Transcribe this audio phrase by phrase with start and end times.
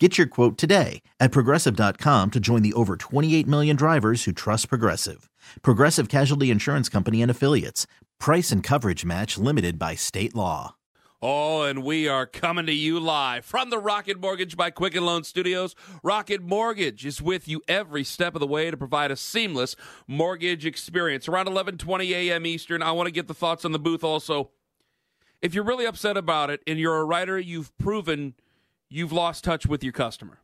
[0.00, 4.68] Get your quote today at progressive.com to join the over 28 million drivers who trust
[4.68, 5.30] Progressive.
[5.62, 7.86] Progressive Casualty Insurance Company and Affiliates.
[8.18, 10.74] Price and coverage match limited by state law.
[11.22, 15.22] Oh, and we are coming to you live from the Rocket Mortgage by Quicken Loan
[15.22, 15.76] Studios.
[16.02, 19.76] Rocket Mortgage is with you every step of the way to provide a seamless
[20.08, 21.28] mortgage experience.
[21.28, 22.46] Around 11:20 a.m.
[22.46, 24.50] Eastern, I want to get the thoughts on the booth also.
[25.40, 28.34] If you're really upset about it and you're a writer, you've proven
[28.94, 30.38] you've lost touch with your customer.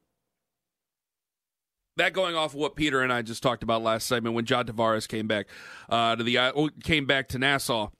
[1.96, 4.66] That going off of what Peter and I just talked about last segment when John
[4.66, 5.46] Tavares came back
[5.88, 7.90] uh, to the uh, came back to Nassau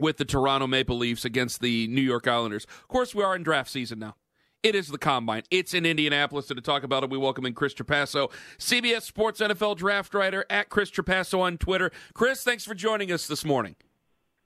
[0.00, 2.64] with the Toronto Maple Leafs against the New York Islanders.
[2.64, 4.16] Of course, we are in draft season now.
[4.62, 5.42] It is the combine.
[5.50, 6.50] It's in Indianapolis.
[6.50, 10.46] And to talk about it, we welcome in Chris Trapasso, CBS Sports NFL draft writer
[10.48, 11.92] at Chris Trapasso on Twitter.
[12.14, 13.76] Chris, thanks for joining us this morning.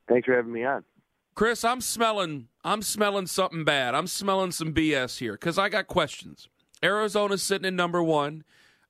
[0.08, 0.82] Thanks for having me on.
[1.38, 3.94] Chris, I'm smelling I'm smelling something bad.
[3.94, 6.48] I'm smelling some BS here because I got questions.
[6.82, 8.42] Arizona's sitting in number one.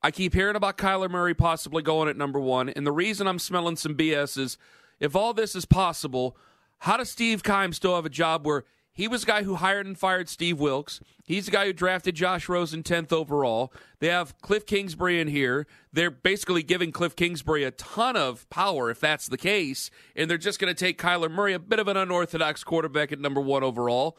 [0.02, 2.70] I keep hearing about Kyler Murray possibly going at number one.
[2.70, 4.56] And the reason I'm smelling some BS is
[4.98, 6.38] if all this is possible,
[6.78, 8.64] how does Steve Keim still have a job where
[8.98, 11.00] he was the guy who hired and fired Steve Wilks?
[11.24, 13.72] He's the guy who drafted Josh Rosen 10th overall.
[14.00, 15.68] They have Cliff Kingsbury in here.
[15.92, 19.92] They're basically giving Cliff Kingsbury a ton of power if that's the case.
[20.16, 23.20] And they're just going to take Kyler Murray, a bit of an unorthodox quarterback at
[23.20, 24.18] number one overall.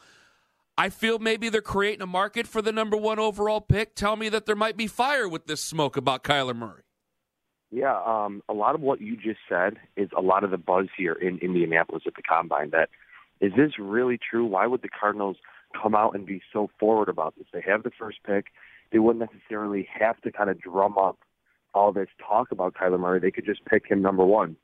[0.78, 3.94] I feel maybe they're creating a market for the number one overall pick.
[3.94, 6.84] Tell me that there might be fire with this smoke about Kyler Murray.
[7.70, 10.88] Yeah, um, a lot of what you just said is a lot of the buzz
[10.96, 12.70] here in Indianapolis at the combine.
[12.70, 12.88] That
[13.40, 14.44] is this really true?
[14.44, 15.36] Why would the Cardinals
[15.80, 17.46] come out and be so forward about this?
[17.52, 18.46] They have the first pick.
[18.92, 21.18] They wouldn't necessarily have to kind of drum up
[21.72, 23.20] all this talk about Kyler Murray.
[23.20, 24.56] They could just pick him number one.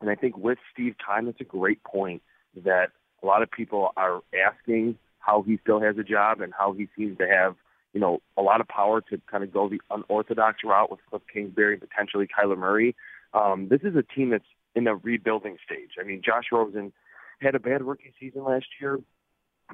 [0.00, 2.22] And I think with Steve Keim, it's a great point
[2.64, 2.90] that
[3.22, 6.88] a lot of people are asking how he still has a job and how he
[6.96, 7.56] seems to have,
[7.92, 11.22] you know, a lot of power to kind of go the unorthodox route with Cliff
[11.32, 12.94] Kingsbury, potentially Kyler Murray.
[13.34, 15.92] Um, this is a team that's in a rebuilding stage.
[16.00, 16.92] I mean, Josh Rosen
[17.40, 18.98] had a bad rookie season last year,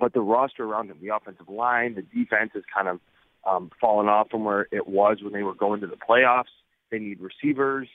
[0.00, 3.00] but the roster around him, the offensive line, the defense has kind of
[3.44, 6.44] um, fallen off from where it was when they were going to the playoffs.
[6.90, 7.88] They need receivers.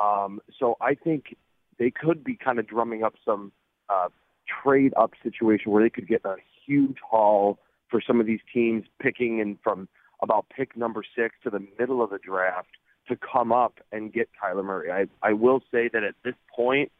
[0.00, 1.36] Um, so I think
[1.78, 3.52] they could be kind of drumming up some
[3.88, 4.08] uh,
[4.62, 6.36] trade up situation where they could get a
[6.66, 7.58] huge haul
[7.90, 9.88] for some of these teams picking in from
[10.22, 12.70] about pick number six to the middle of the draft
[13.08, 14.90] to come up and get Kyler Murray.
[14.90, 16.90] I, I will say that at this point,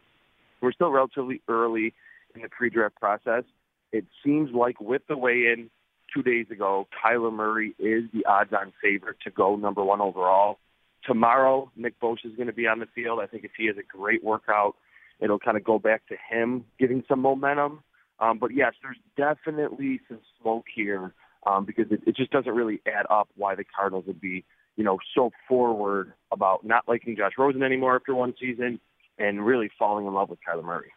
[0.61, 1.95] we're still relatively early
[2.35, 3.45] in the pre-draft process.
[3.93, 5.71] It seems like with the weigh-in
[6.13, 10.59] two days ago, Kyler Murray is the odds-on favorite to go number one overall.
[11.05, 13.21] Tomorrow, Nick Bosa is going to be on the field.
[13.21, 14.75] I think if he has a great workout,
[15.21, 17.83] it'll kind of go back to him getting some momentum.
[18.19, 21.13] Um, but yes, there's definitely some smoke here
[21.47, 24.45] um, because it, it just doesn't really add up why the Cardinals would be,
[24.77, 28.81] you know, so forward about not liking Josh Rosen anymore after one season
[29.19, 30.93] and really falling in love with Kyler Murray.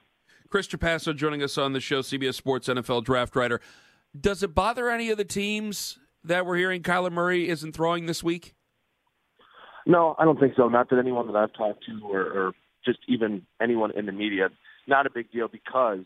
[0.50, 3.59] Chris Trapasso joining us on the show, CBS Sports NFL draft writer.
[4.19, 8.24] Does it bother any of the teams that we're hearing Kyler Murray isn't throwing this
[8.24, 8.56] week?
[9.85, 10.68] No, I don't think so.
[10.68, 12.52] Not that anyone that I've talked to or, or
[12.85, 14.50] just even anyone in the media.
[14.88, 16.06] Not a big deal because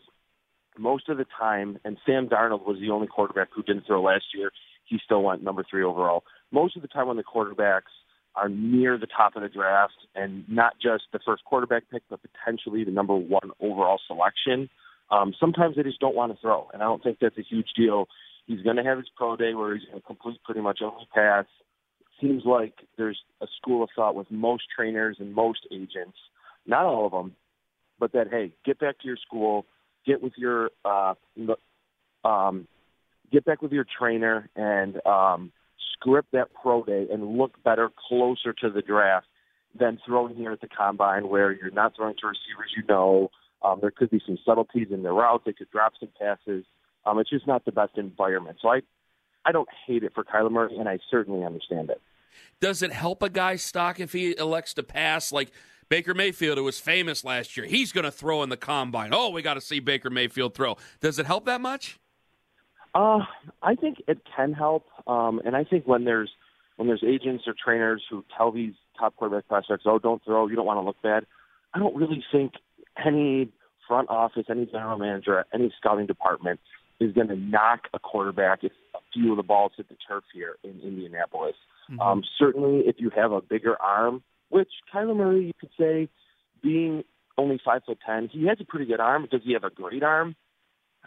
[0.78, 4.24] most of the time, and Sam Darnold was the only quarterback who didn't throw last
[4.34, 4.50] year.
[4.84, 6.24] He still went number three overall.
[6.50, 7.92] Most of the time when the quarterbacks
[8.34, 12.20] are near the top of the draft and not just the first quarterback pick, but
[12.22, 14.68] potentially the number one overall selection,
[15.10, 16.68] um, sometimes they just don't want to throw.
[16.72, 18.06] And I don't think that's a huge deal.
[18.46, 21.06] He's going to have his pro day where he's going to complete pretty much every
[21.14, 21.44] pass.
[22.20, 26.16] Seems like there's a school of thought with most trainers and most agents,
[26.66, 27.34] not all of them,
[27.98, 29.66] but that, hey, get back to your school,
[30.06, 31.14] get with your uh,
[32.24, 32.66] um,
[33.32, 35.52] get back with your trainer and um,
[35.92, 39.26] script that pro day and look better closer to the draft
[39.78, 43.30] than throwing here at the combine where you're not throwing to receivers you know.
[43.62, 45.44] Um, there could be some subtleties in their routes.
[45.46, 46.64] They could drop some passes.
[47.06, 48.58] Um, it's just not the best environment.
[48.60, 48.80] So I,
[49.44, 52.00] I don't hate it for Kyler Murray, and I certainly understand it.
[52.60, 55.32] Does it help a guy's stock if he elects to pass?
[55.32, 55.52] Like
[55.88, 59.10] Baker Mayfield, who was famous last year, he's going to throw in the combine.
[59.12, 60.76] Oh, we got to see Baker Mayfield throw.
[61.00, 61.98] Does it help that much?
[62.94, 63.20] Uh,
[63.62, 66.30] I think it can help, um, and I think when there's
[66.76, 70.56] when there's agents or trainers who tell these top quarterback prospects, "Oh, don't throw, you
[70.56, 71.26] don't want to look bad,"
[71.72, 72.52] I don't really think
[73.02, 73.50] any
[73.88, 76.60] front office, any general manager, any scouting department
[77.00, 80.24] is going to knock a quarterback if a few of the balls hit the turf
[80.32, 81.56] here in Indianapolis.
[81.90, 82.00] Mm-hmm.
[82.00, 86.08] Um, certainly, if you have a bigger arm, which Kyler Murray, you could say,
[86.62, 87.04] being
[87.38, 89.26] only five foot ten, he has a pretty good arm.
[89.30, 90.36] Does he have a great arm?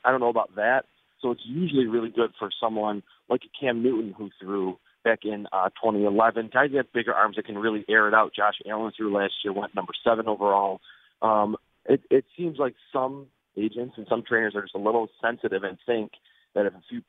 [0.03, 0.85] I don't know about that.
[1.25, 5.69] So it's usually really good for someone like Cam Newton who threw back in uh,
[5.69, 6.51] 2011.
[6.53, 8.31] Guys that have bigger arms that can really air it out.
[8.35, 10.81] Josh Allen threw last year, went number seven overall.
[11.23, 11.55] Um,
[11.89, 13.25] it, it seems like some
[13.57, 16.11] agents and some trainers are just a little sensitive and think
[16.53, 17.01] that if a few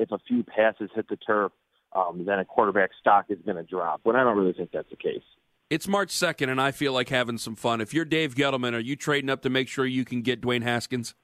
[0.00, 1.52] if a few passes hit the turf,
[1.92, 4.00] um, then a quarterback stock is going to drop.
[4.04, 5.22] But I don't really think that's the case.
[5.70, 7.80] It's March 2nd, and I feel like having some fun.
[7.80, 10.64] If you're Dave Gettleman, are you trading up to make sure you can get Dwayne
[10.64, 11.14] Haskins?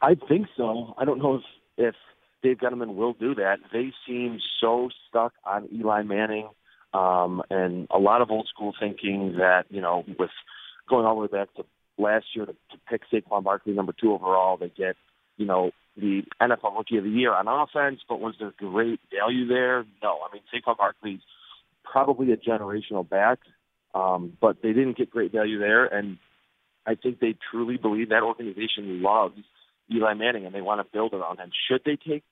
[0.00, 0.94] I think so.
[0.98, 1.42] I don't know if,
[1.76, 1.94] if
[2.42, 3.58] Dave Gettleman will do that.
[3.72, 6.48] They seem so stuck on Eli Manning
[6.94, 10.30] um, and a lot of old school thinking that, you know, with
[10.88, 11.64] going all the way back to
[11.98, 14.96] last year to, to pick Saquon Barkley number two overall, they get,
[15.36, 19.46] you know, the NFL Rookie of the Year on offense, but was there great value
[19.48, 19.84] there?
[20.02, 20.18] No.
[20.28, 21.20] I mean, Saquon Barkley's
[21.84, 23.40] probably a generational back,
[23.94, 26.18] um, but they didn't get great value there, and
[26.86, 29.42] I think they truly believe that organization loves
[29.92, 31.50] Eli Manning and they want to build around him.
[31.68, 32.24] Should they take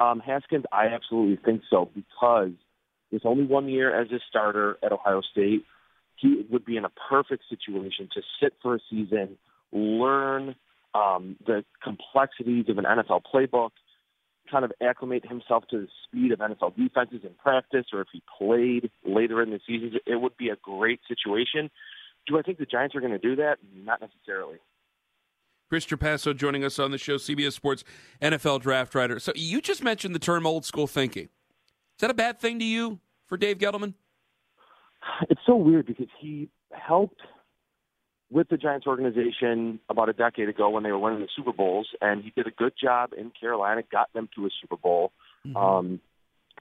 [0.00, 0.64] um, Haskins?
[0.72, 2.52] I absolutely think so because
[3.10, 5.64] it's only one year as a starter at Ohio State
[6.16, 9.36] he would be in a perfect situation to sit for a season,
[9.72, 10.54] learn
[10.94, 13.70] um, the complexities of an NFL playbook,
[14.50, 18.22] kind of acclimate himself to the speed of NFL defenses in practice, or if he
[18.38, 21.70] played later in the season, it would be a great situation.
[22.26, 23.58] Do I think the Giants are going to do that?
[23.74, 24.56] Not necessarily.
[25.68, 27.82] Chris Trapasso joining us on the show, CBS Sports
[28.22, 29.18] NFL draft writer.
[29.18, 31.24] So you just mentioned the term old school thinking.
[31.24, 33.94] Is that a bad thing to you for Dave Gettleman?
[35.30, 37.20] it's so weird because he helped
[38.30, 41.88] with the Giants organization about a decade ago when they were winning the Super Bowls,
[42.00, 45.12] and he did a good job in Carolina, got them to a Super Bowl.
[45.46, 45.56] Mm-hmm.
[45.56, 46.00] Um,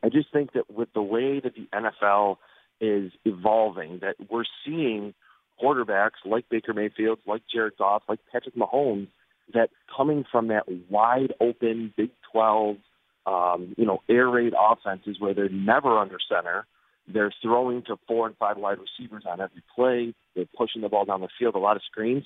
[0.04, 2.38] I just think that with the way that the NFL
[2.80, 5.14] is evolving, that we're seeing
[5.62, 9.08] quarterbacks like Baker Mayfield, like Jared Goff, like Patrick Mahomes,
[9.54, 12.78] that coming from that wide open Big 12,
[13.26, 16.66] um, you know, air raid offenses where they're never under center,
[17.08, 20.14] they're throwing to four and five wide receivers on every play.
[20.36, 22.26] They're pushing the ball down the field, a lot of screens.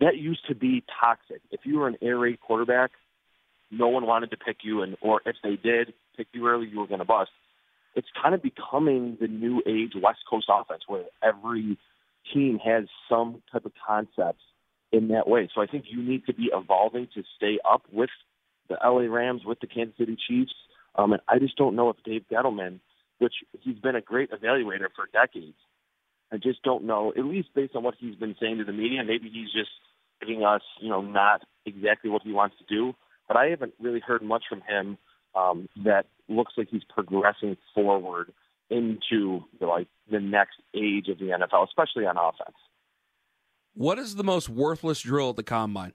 [0.00, 1.40] That used to be toxic.
[1.50, 2.90] If you were an air raid quarterback,
[3.70, 6.78] no one wanted to pick you, and or if they did pick you early, you
[6.78, 7.30] were going to bust.
[7.94, 11.78] It's kind of becoming the new age West Coast offense, where every
[12.32, 14.42] team has some type of concepts
[14.92, 15.48] in that way.
[15.54, 18.10] So I think you need to be evolving to stay up with
[18.68, 20.52] the LA Rams, with the Kansas City Chiefs.
[20.94, 22.80] Um, and I just don't know if Dave Gettleman
[23.18, 25.56] which he's been a great evaluator for decades.
[26.32, 29.02] I just don't know, at least based on what he's been saying to the media,
[29.04, 29.70] maybe he's just
[30.20, 32.94] giving us, you know, not exactly what he wants to do.
[33.26, 34.98] But I haven't really heard much from him
[35.34, 38.32] um, that looks like he's progressing forward
[38.70, 42.56] into the, like the next age of the NFL, especially on offense.
[43.74, 45.92] What is the most worthless drill at the combine?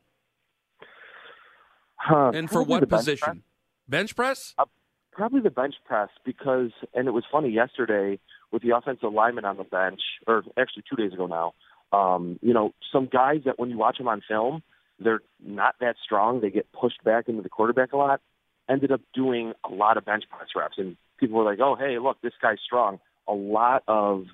[2.09, 3.43] Uh, and for what position?
[3.87, 4.53] Bench press?
[4.57, 4.65] Uh,
[5.11, 8.19] probably the bench press because, and it was funny yesterday
[8.51, 11.53] with the offensive lineman on the bench, or actually two days ago now.
[11.97, 14.63] Um, you know, some guys that when you watch them on film,
[14.99, 16.41] they're not that strong.
[16.41, 18.21] They get pushed back into the quarterback a lot.
[18.69, 21.97] Ended up doing a lot of bench press reps, and people were like, "Oh, hey,
[21.99, 24.25] look, this guy's strong." A lot of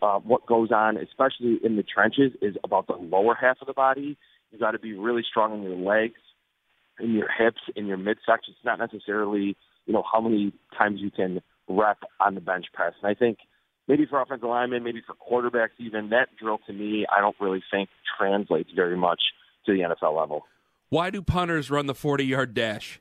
[0.00, 3.72] uh, what goes on, especially in the trenches, is about the lower half of the
[3.72, 4.16] body.
[4.50, 6.20] You got to be really strong in your legs,
[6.98, 8.54] in your hips, in your midsection.
[8.56, 9.56] It's not necessarily
[9.90, 12.92] you know, how many times you can rep on the bench press.
[13.02, 13.38] And I think
[13.88, 17.62] maybe for offensive linemen, maybe for quarterbacks even, that drill to me, I don't really
[17.72, 19.20] think translates very much
[19.66, 20.46] to the NFL level.
[20.90, 23.00] Why do punters run the 40 yard dash?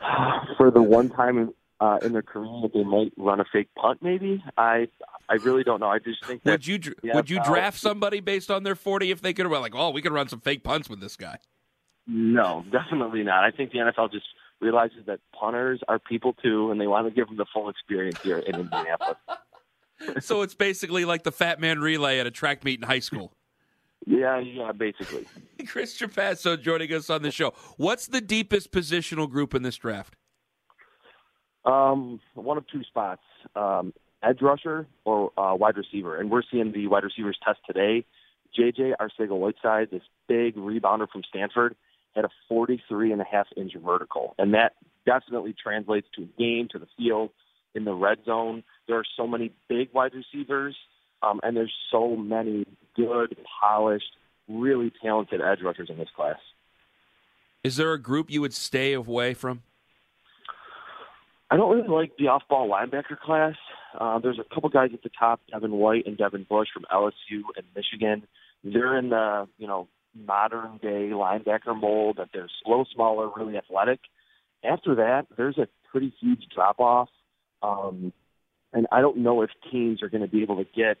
[0.56, 4.02] For the one time uh, in their career that they might run a fake punt,
[4.02, 4.88] maybe I
[5.28, 5.88] I really don't know.
[5.88, 9.32] I just think would you would you draft somebody based on their 40 if they
[9.32, 11.38] could run like oh we could run some fake punts with this guy?
[12.06, 13.44] No, definitely not.
[13.44, 14.26] I think the NFL just
[14.60, 18.20] realizes that punters are people too, and they want to give them the full experience
[18.22, 19.16] here in Indianapolis.
[20.20, 23.32] so it's basically like the fat man relay at a track meet in high school.
[24.06, 25.26] Yeah, yeah, basically.
[25.66, 27.54] Chris Trapasso joining us on the show.
[27.76, 30.16] What's the deepest positional group in this draft?
[31.64, 33.22] Um, one of two spots:
[33.56, 33.92] um,
[34.22, 36.18] edge rusher or uh, wide receiver.
[36.18, 38.04] And we're seeing the wide receivers test today.
[38.58, 41.74] JJ Arcega-Whiteside, this big rebounder from Stanford,
[42.14, 44.34] had a 43 and a half inch vertical.
[44.38, 47.30] And that definitely translates to a game, to the field,
[47.74, 48.62] in the red zone.
[48.86, 50.76] There are so many big wide receivers
[51.22, 54.12] Um, and there's so many good, polished,
[54.46, 56.38] really talented edge rushers in this class.
[57.62, 59.62] Is there a group you would stay away from?
[61.50, 63.54] I don't really like the off-ball linebacker class.
[63.98, 67.42] Uh, there's a couple guys at the top, Devin White and Devin Bush from LSU
[67.56, 68.26] and Michigan.
[68.64, 74.00] They're in the you know modern day linebacker mold that they're slow, smaller, really athletic.
[74.64, 77.08] After that, there's a pretty huge drop off,
[77.62, 78.12] um,
[78.72, 80.96] and I don't know if teams are going to be able to get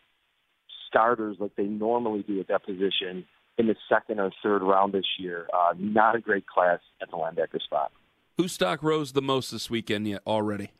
[0.88, 3.24] starters like they normally do at that position
[3.56, 5.46] in the second or third round this year.
[5.52, 7.90] Uh, not a great class at the linebacker spot.
[8.36, 10.72] Whose stock rose the most this weekend yet already?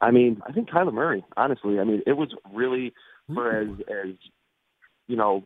[0.00, 1.24] I mean, I think Kyler Murray.
[1.36, 2.92] Honestly, I mean, it was really
[3.32, 4.14] for as as
[5.08, 5.44] you know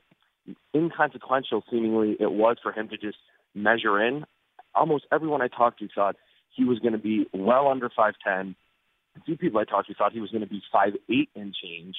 [0.75, 3.19] inconsequential seemingly it was for him to just
[3.55, 4.25] measure in.
[4.75, 6.17] Almost everyone I talked to thought
[6.55, 8.55] he was going to be well under five ten.
[9.17, 11.55] A few people I talked to thought he was going to be five eight and
[11.55, 11.97] change,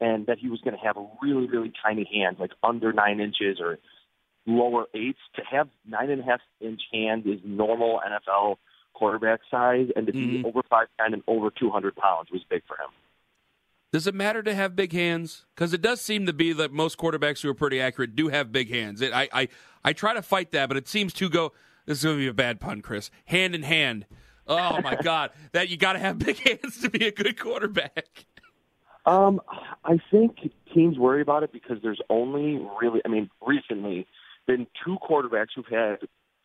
[0.00, 3.20] and that he was going to have a really really tiny hands, like under nine
[3.20, 3.78] inches or
[4.48, 5.18] lower eights.
[5.36, 8.56] To have nine and a half inch hands is normal NFL
[8.94, 10.44] quarterback size, and to be Mhm.
[10.46, 12.90] over five ten and over two hundred pounds was big for him.
[13.92, 15.46] Does it matter to have big hands?
[15.54, 18.52] Because it does seem to be that most quarterbacks who are pretty accurate do have
[18.52, 19.00] big hands.
[19.00, 19.48] It, I, I,
[19.82, 21.52] I try to fight that, but it seems to go.
[21.86, 23.10] This is going to be a bad pun, Chris.
[23.26, 24.04] Hand in hand.
[24.46, 25.30] Oh my God!
[25.52, 28.26] That you got to have big hands to be a good quarterback.
[29.06, 29.40] Um,
[29.84, 34.06] I think teams worry about it because there's only really, I mean, recently
[34.48, 35.98] been two quarterbacks who've had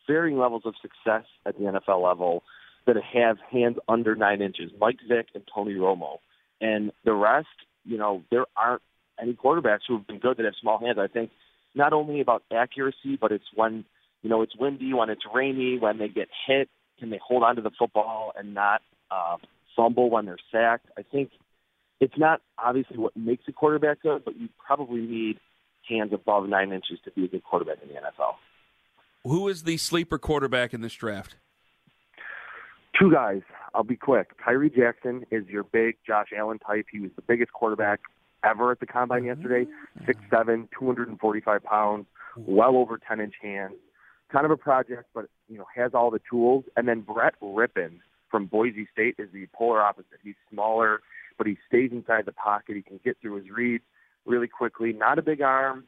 [0.06, 2.44] varying levels of success at the NFL level
[2.86, 6.18] that have hands under nine inches, Mike Vick and Tony Romo.
[6.60, 7.48] And the rest,
[7.84, 8.82] you know, there aren't
[9.20, 10.98] any quarterbacks who have been good that have small hands.
[11.00, 11.30] I think
[11.74, 13.84] not only about accuracy, but it's when,
[14.22, 16.68] you know, it's windy, when it's rainy, when they get hit,
[17.00, 19.36] can they hold on to the football and not uh,
[19.74, 20.86] fumble when they're sacked?
[20.98, 21.30] I think
[22.00, 25.38] it's not obviously what makes a quarterback good, but you probably need
[25.88, 28.34] hands above nine inches to be a good quarterback in the NFL.
[29.24, 31.36] Who is the sleeper quarterback in this draft?
[32.98, 33.42] Two guys.
[33.74, 34.32] I'll be quick.
[34.44, 36.86] Tyree Jackson is your big Josh Allen type.
[36.92, 38.00] He was the biggest quarterback
[38.44, 39.64] ever at the combine yesterday.
[39.64, 40.06] Mm-hmm.
[40.06, 43.74] Six seven, two hundred and forty five pounds, well over ten inch hands.
[44.30, 46.64] Kind of a project, but you know has all the tools.
[46.76, 47.98] And then Brett Rypien
[48.30, 50.18] from Boise State is the polar opposite.
[50.22, 51.00] He's smaller,
[51.36, 52.76] but he stays inside the pocket.
[52.76, 53.84] He can get through his reads
[54.26, 54.92] really quickly.
[54.92, 55.84] Not a big arm,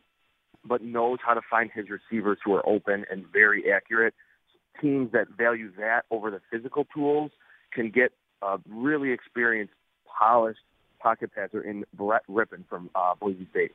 [0.64, 4.14] but knows how to find his receivers who are open and very accurate.
[4.80, 7.30] Teams that value that over the physical tools
[7.72, 8.12] can get
[8.42, 9.72] a really experienced,
[10.18, 10.60] polished
[10.98, 13.72] pocket passer in Brett Rypien from uh, Boise State.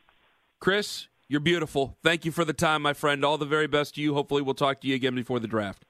[0.60, 1.98] Chris, you're beautiful.
[2.04, 3.24] Thank you for the time, my friend.
[3.24, 4.14] All the very best to you.
[4.14, 5.86] Hopefully, we'll talk to you again before the draft.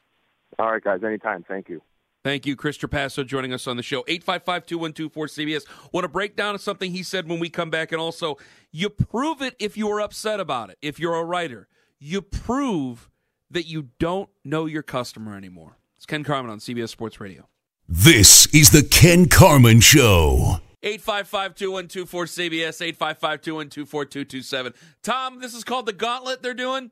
[0.60, 1.44] All right, guys, anytime.
[1.48, 1.82] Thank you.
[2.24, 4.04] Thank you, Chris Trapasso, joining us on the show.
[4.08, 7.92] 855 212 cbs Want to break down something he said when we come back.
[7.92, 8.38] And also,
[8.72, 10.78] you prove it if you are upset about it.
[10.82, 11.68] If you're a writer,
[12.00, 13.10] you prove
[13.50, 15.78] that you don't know your customer anymore.
[15.98, 17.48] It's Ken Carman on CBS Sports Radio.
[17.88, 20.60] This is the Ken Carman Show.
[20.84, 24.74] 855 212 cbs 855 212 4227.
[25.04, 26.92] Tom, this is called the gauntlet they're doing.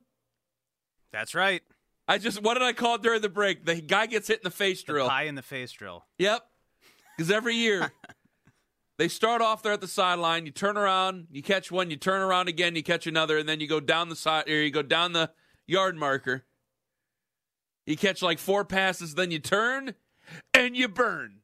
[1.11, 1.61] That's right.
[2.09, 3.65] I just, what did I call it during the break?
[3.65, 5.07] The guy gets hit in the face The drill.
[5.07, 6.05] pie in the face drill.
[6.17, 6.41] Yep.
[7.15, 7.91] Because every year
[8.97, 10.45] they start off there at the sideline.
[10.45, 13.59] You turn around, you catch one, you turn around again, you catch another, and then
[13.59, 15.29] you go down the side, or you go down the
[15.67, 16.45] yard marker.
[17.85, 19.95] You catch like four passes, then you turn
[20.53, 21.41] and you burn.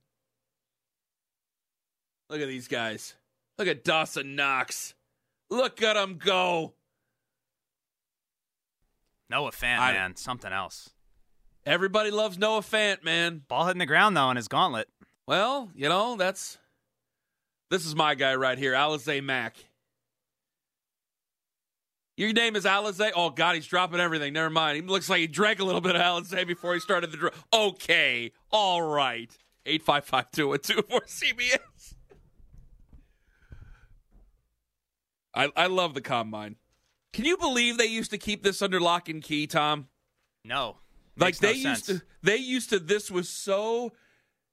[2.30, 3.16] Look at these guys.
[3.58, 4.94] Look at Dawson Knox.
[5.50, 6.75] Look at him go.
[9.30, 10.90] Noah Fant, I- man, something else.
[11.66, 13.42] Everybody loves Noah Fant, man.
[13.48, 14.88] Ball hitting the ground though on his gauntlet.
[15.28, 16.60] Well, you know, that's
[17.72, 19.56] this is my guy right here, Alize Mack.
[22.18, 23.12] Your name is Alize?
[23.16, 24.32] Oh God, he's dropping everything.
[24.34, 24.76] Never mind.
[24.76, 27.32] He looks like he drank a little bit of Alize before he started the draw.
[27.52, 29.36] Okay, all right.
[29.66, 31.96] Eight five five two one two four CBS.
[35.34, 36.56] I I love the combine.
[37.16, 39.88] Can you believe they used to keep this under lock and key, Tom?
[40.44, 40.80] No.
[41.18, 42.00] Like Makes no they used sense.
[42.02, 43.94] to they used to this was so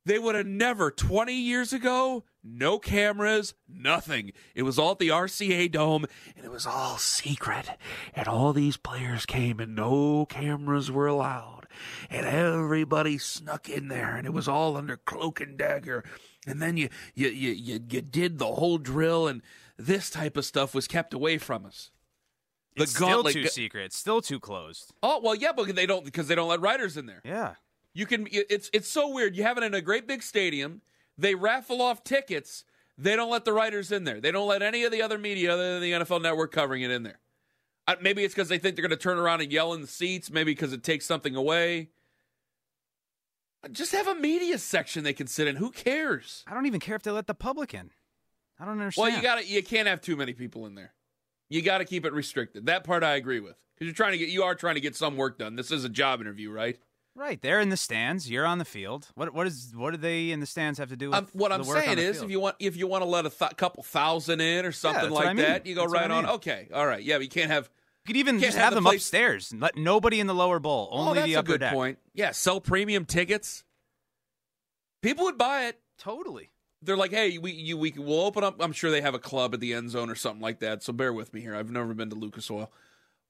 [0.06, 5.08] they would have never 20 years ago no cameras nothing it was all at the
[5.08, 7.68] RCA dome and it was all secret
[8.14, 11.66] and all these players came and no cameras were allowed
[12.10, 16.04] and everybody snuck in there and it was all under cloak and dagger
[16.46, 19.42] and then you you you you, you did the whole drill and
[19.76, 21.90] this type of stuff was kept away from us
[22.76, 23.86] the it's still too secret.
[23.86, 24.92] It's still too closed.
[25.02, 27.20] Oh well, yeah, but they don't because they don't let writers in there.
[27.24, 27.54] Yeah.
[27.94, 28.26] You can.
[28.30, 29.36] It's it's so weird.
[29.36, 30.80] You have it in a great big stadium.
[31.18, 32.64] They raffle off tickets.
[32.96, 34.20] They don't let the writers in there.
[34.20, 36.90] They don't let any of the other media other than the NFL Network covering it
[36.90, 37.18] in there.
[37.86, 39.86] Uh, maybe it's because they think they're going to turn around and yell in the
[39.86, 40.30] seats.
[40.30, 41.90] Maybe because it takes something away.
[43.70, 45.56] Just have a media section they can sit in.
[45.56, 46.44] Who cares?
[46.46, 47.90] I don't even care if they let the public in.
[48.58, 49.08] I don't understand.
[49.08, 50.92] Well, you got to You can't have too many people in there.
[51.52, 52.66] You got to keep it restricted.
[52.66, 54.28] That part I agree with because you're trying to get.
[54.30, 55.54] You are trying to get some work done.
[55.56, 56.78] This is a job interview, right?
[57.14, 58.30] Right, they're in the stands.
[58.30, 59.08] You're on the field.
[59.16, 61.50] What what is what do they in the stands have to do with Um, what
[61.50, 62.24] the I'm saying is, field?
[62.24, 65.02] if you want, if you want to let a th- couple thousand in or something
[65.02, 65.44] that's like I mean.
[65.44, 66.26] that, you go That's right I on.
[66.30, 67.68] Okay, all right, yeah, but you can't have.
[68.06, 70.58] you could even just have have the them place- upstairs let nobody in the lower
[70.58, 71.74] bowl, oh, only that's the a upper good deck.
[71.74, 71.98] point.
[72.14, 73.62] Yeah, sell premium tickets.
[75.02, 75.78] People would buy it.
[75.98, 76.48] Totally.
[76.82, 78.56] They're like, hey, we you we will open up.
[78.60, 80.82] I'm sure they have a club at the end zone or something like that.
[80.82, 81.54] So bear with me here.
[81.54, 82.72] I've never been to Lucas Oil,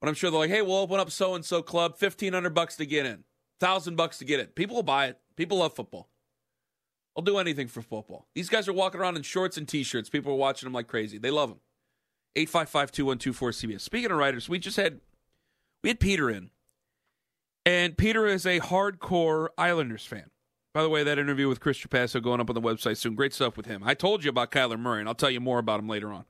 [0.01, 2.53] but I'm sure they're like, hey, we'll open up so and so club, fifteen hundred
[2.53, 3.23] bucks to get in,
[3.59, 4.47] thousand bucks to get in.
[4.47, 5.19] People will buy it.
[5.35, 6.09] People love football.
[7.15, 8.27] I'll do anything for football.
[8.33, 10.09] These guys are walking around in shorts and t-shirts.
[10.09, 11.19] People are watching them like crazy.
[11.19, 11.59] They love them.
[12.35, 13.81] 855-2124-CBS.
[13.81, 14.99] Speaking of writers, we just had
[15.83, 16.49] we had Peter in.
[17.65, 20.31] And Peter is a hardcore Islanders fan.
[20.73, 23.13] By the way, that interview with Chris Trapasso going up on the website soon.
[23.13, 23.83] Great stuff with him.
[23.85, 26.25] I told you about Kyler Murray, and I'll tell you more about him later on.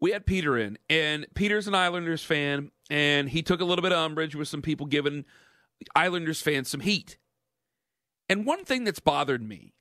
[0.00, 3.92] We had Peter in, and Peter's an Islanders fan, and he took a little bit
[3.92, 5.24] of umbrage with some people giving
[5.94, 7.18] Islanders fans some heat.
[8.28, 9.74] And one thing that's bothered me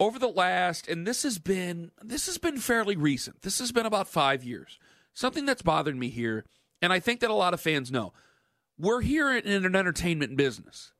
[0.00, 3.42] over the last, and this has been this has been fairly recent.
[3.42, 4.78] This has been about five years.
[5.12, 6.44] Something that's bothered me here,
[6.82, 8.12] and I think that a lot of fans know.
[8.76, 10.92] We're here in an entertainment business.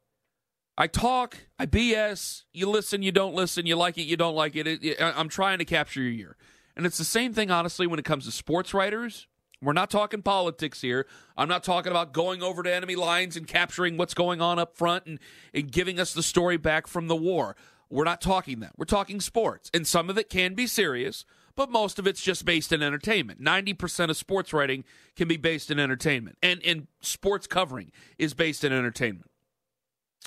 [0.77, 4.57] I talk, I BS, you listen, you don't listen, you like it, you don't like
[4.57, 4.67] it.
[4.67, 6.37] it, it I'm trying to capture your ear.
[6.77, 9.29] And it's the same thing, honestly, when it comes to sports writers.
[9.63, 11.07] We're not talking politics here.
[11.39, 14.77] I'm not talking about going over to enemy lines and capturing what's going on up
[14.77, 15.19] front and,
[15.55, 17.57] and giving us the story back from the war.
[17.89, 18.73] We're not talking that.
[18.77, 19.71] We're talking sports.
[19.73, 23.41] And some of it can be serious, but most of it's just based in entertainment.
[23.41, 24.85] 90% of sports writing
[25.17, 26.37] can be based in entertainment.
[26.43, 29.31] And, and sports covering is based in entertainment.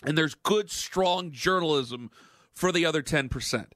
[0.03, 2.11] And there's good, strong journalism
[2.53, 3.67] for the other 10%.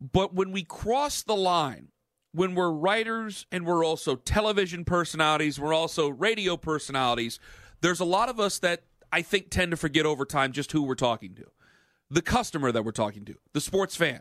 [0.00, 1.88] But when we cross the line,
[2.32, 7.38] when we're writers and we're also television personalities, we're also radio personalities,
[7.80, 8.82] there's a lot of us that
[9.12, 11.44] I think tend to forget over time just who we're talking to.
[12.10, 14.20] The customer that we're talking to, the sports fan.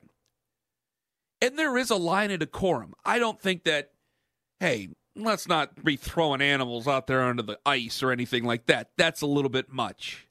[1.41, 2.93] And there is a line of decorum.
[3.03, 3.91] I don't think that,
[4.59, 8.91] hey, let's not be throwing animals out there under the ice or anything like that.
[8.97, 10.27] That's a little bit much.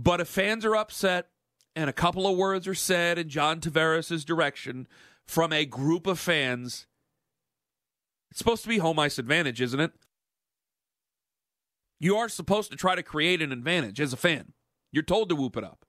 [0.00, 1.26] But if fans are upset
[1.74, 4.86] and a couple of words are said in John Tavares' direction
[5.26, 6.86] from a group of fans,
[8.30, 9.90] it's supposed to be home ice advantage, isn't it?
[11.98, 14.52] You are supposed to try to create an advantage as a fan.
[14.92, 15.84] You're told to whoop it up.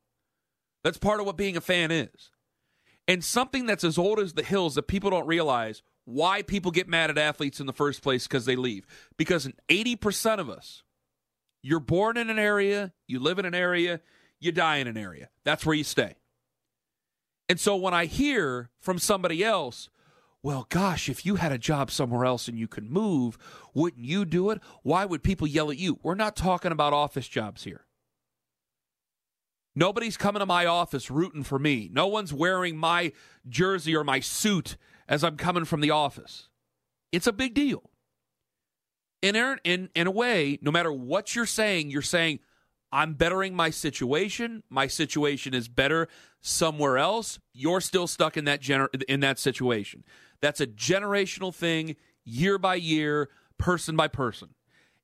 [0.83, 2.31] That's part of what being a fan is.
[3.07, 6.87] And something that's as old as the hills that people don't realize why people get
[6.87, 8.87] mad at athletes in the first place because they leave.
[9.17, 10.81] Because 80% of us,
[11.61, 14.01] you're born in an area, you live in an area,
[14.39, 15.29] you die in an area.
[15.43, 16.15] That's where you stay.
[17.47, 19.89] And so when I hear from somebody else,
[20.41, 23.37] well, gosh, if you had a job somewhere else and you could move,
[23.73, 24.61] wouldn't you do it?
[24.83, 25.99] Why would people yell at you?
[26.01, 27.85] We're not talking about office jobs here.
[29.75, 31.89] Nobody's coming to my office rooting for me.
[31.91, 33.11] No one's wearing my
[33.47, 36.49] jersey or my suit as I'm coming from the office.
[37.11, 37.89] It's a big deal.
[39.21, 42.39] In, in, in a way, no matter what you're saying, you're saying,
[42.91, 44.63] I'm bettering my situation.
[44.69, 46.07] My situation is better
[46.41, 47.39] somewhere else.
[47.53, 50.03] You're still stuck in that gener- in that situation.
[50.41, 54.55] That's a generational thing, year by year, person by person.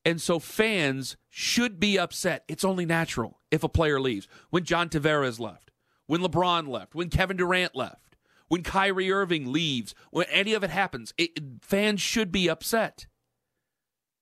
[0.04, 2.44] And so fans should be upset.
[2.48, 4.28] It's only natural if a player leaves.
[4.50, 5.72] When John Tavares left,
[6.06, 8.16] when LeBron left, when Kevin Durant left,
[8.48, 13.08] when Kyrie Irving leaves, when any of it happens, it, fans should be upset.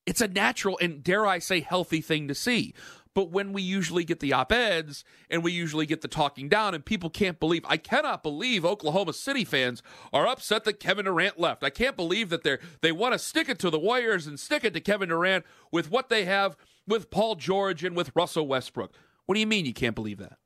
[0.06, 2.74] It's a natural and, dare I say, healthy thing to see.
[3.14, 6.74] But when we usually get the op eds and we usually get the talking down,
[6.74, 11.40] and people can't believe, I cannot believe Oklahoma City fans are upset that Kevin Durant
[11.40, 11.64] left.
[11.64, 14.64] I can't believe that they're they want to stick it to the Warriors and stick
[14.64, 18.94] it to Kevin Durant with what they have with Paul George and with Russell Westbrook.
[19.26, 20.38] What do you mean you can't believe that?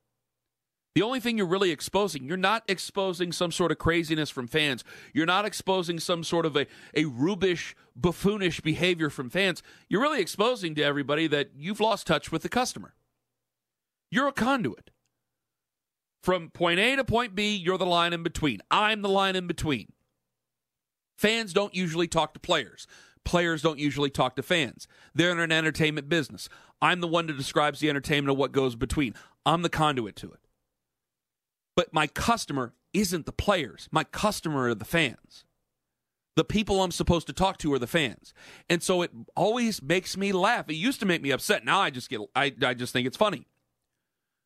[0.98, 4.84] The only thing you're really exposing, you're not exposing some sort of craziness from fans.
[5.14, 9.62] You're not exposing some sort of a, a rubish, buffoonish behavior from fans.
[9.90, 12.96] You're really exposing to everybody that you've lost touch with the customer.
[14.10, 14.90] You're a conduit.
[16.24, 18.62] From point A to point B, you're the line in between.
[18.72, 19.92] I'm the line in between.
[21.16, 22.88] Fans don't usually talk to players.
[23.24, 24.88] Players don't usually talk to fans.
[25.14, 26.50] They're in an entertainment business.
[26.82, 29.14] I'm the one that describes the entertainment of what goes between.
[29.46, 30.40] I'm the conduit to it
[31.78, 33.88] but my customer isn't the players.
[33.92, 35.46] My customer are the fans.
[36.36, 38.34] The people I'm supposed to talk to are the fans.
[38.68, 40.68] And so it always makes me laugh.
[40.70, 41.64] It used to make me upset.
[41.64, 43.46] Now I just get I, I just think it's funny.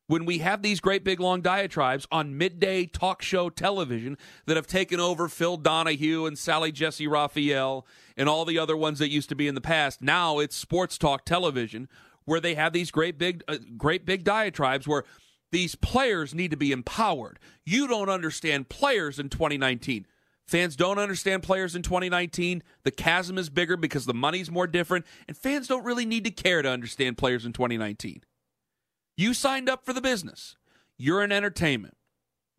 [0.08, 4.66] When we have these great big long diatribes on midday talk show television that have
[4.66, 9.30] taken over Phil Donahue and Sally Jessy Raphael and all the other ones that used
[9.30, 11.88] to be in the past, now it's sports talk television
[12.24, 15.04] where they have these great big uh, great big diatribes where
[15.52, 17.38] these players need to be empowered.
[17.64, 20.06] You don't understand players in 2019.
[20.46, 22.62] Fans don't understand players in 2019.
[22.82, 26.30] The chasm is bigger because the money's more different, and fans don't really need to
[26.30, 28.22] care to understand players in 2019.
[29.16, 30.56] You signed up for the business.
[30.98, 31.94] You're in entertainment.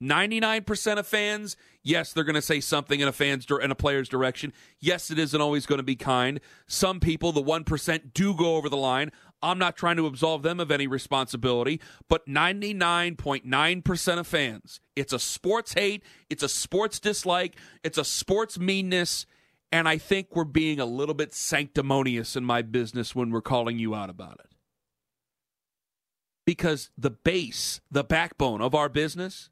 [0.02, 4.10] 99% of fans, yes, they're going to say something in a fan's in a player's
[4.10, 4.52] direction.
[4.80, 6.42] Yes, it isn't always going to be kind.
[6.68, 9.12] Some people, the 1%, do go over the line.
[9.44, 15.20] I'm not trying to absolve them of any responsibility, but 99.9% of fans, it's a
[15.20, 19.26] sports hate, it's a sports dislike, it's a sports meanness,
[19.70, 23.78] and I think we're being a little bit sanctimonious in my business when we're calling
[23.78, 24.56] you out about it.
[26.46, 29.50] Because the base, the backbone of our business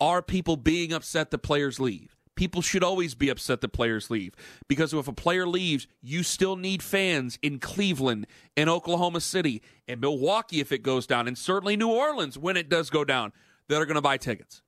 [0.00, 2.16] are people being upset that players leave.
[2.34, 4.34] People should always be upset that players leave
[4.66, 10.00] because if a player leaves, you still need fans in Cleveland, and Oklahoma City, and
[10.00, 13.32] Milwaukee if it goes down, and certainly New Orleans when it does go down
[13.68, 14.62] that are going to buy tickets.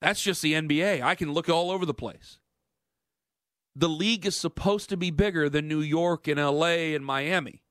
[0.00, 1.02] That's just the NBA.
[1.02, 2.38] I can look all over the place.
[3.76, 7.62] The league is supposed to be bigger than New York and LA and Miami.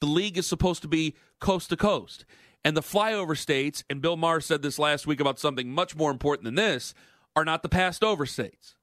[0.00, 2.24] The league is supposed to be coast to coast.
[2.64, 6.10] And the flyover states, and Bill Maher said this last week about something much more
[6.10, 6.92] important than this,
[7.38, 8.74] are not the passed over states.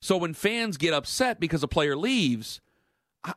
[0.00, 2.62] So when fans get upset because a player leaves,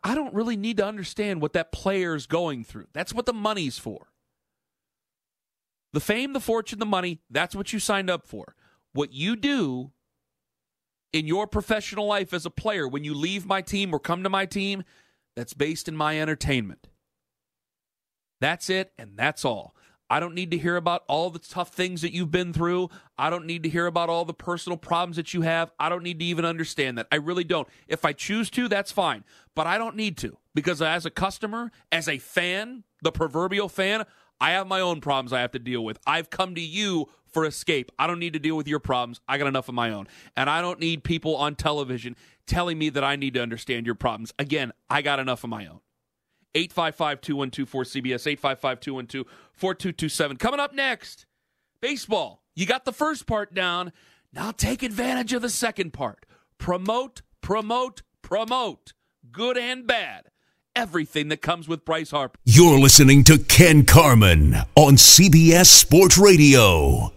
[0.04, 2.88] I don't really need to understand what that player's going through.
[2.94, 4.08] That's what the money's for.
[5.92, 8.56] The fame, the fortune, the money, that's what you signed up for.
[8.94, 9.92] What you do
[11.12, 14.30] in your professional life as a player when you leave my team or come to
[14.30, 14.84] my team,
[15.36, 16.88] that's based in my entertainment.
[18.40, 19.76] That's it, and that's all.
[20.10, 22.90] I don't need to hear about all the tough things that you've been through.
[23.18, 25.72] I don't need to hear about all the personal problems that you have.
[25.80, 27.08] I don't need to even understand that.
[27.12, 27.68] I really don't.
[27.88, 29.24] If I choose to, that's fine.
[29.56, 34.06] But I don't need to because as a customer, as a fan, the proverbial fan,
[34.40, 36.00] I have my own problems I have to deal with.
[36.06, 37.92] I've come to you for escape.
[38.00, 39.20] I don't need to deal with your problems.
[39.28, 40.08] I got enough of my own.
[40.36, 42.16] And I don't need people on television
[42.46, 44.34] telling me that I need to understand your problems.
[44.40, 45.80] Again, I got enough of my own.
[46.56, 50.38] 855 212 4CBS, 855 212 4227.
[50.38, 51.26] Coming up next,
[51.82, 52.44] baseball.
[52.56, 53.92] You got the first part down.
[54.34, 56.26] Now take advantage of the second part.
[56.58, 58.94] Promote, promote, promote.
[59.32, 60.30] Good and bad.
[60.76, 62.40] Everything that comes with Bryce Harper.
[62.46, 67.14] You're listening to Ken Carman on CBS Sports Radio.